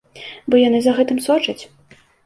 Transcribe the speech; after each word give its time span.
Бо 0.53 0.61
яны 0.67 0.79
за 0.87 0.95
гэтым 1.01 1.23
сочаць. 1.29 1.59